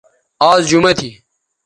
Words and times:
آز 0.49 0.61
جمہ 0.69 0.91
تھی 0.97 1.09